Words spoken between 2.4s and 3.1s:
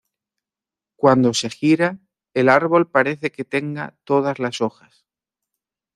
árbol